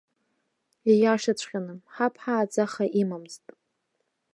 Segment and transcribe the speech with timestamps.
[0.91, 3.45] Ииашаҵәҟьаны, ҳаб ҳааӡаха имамызт.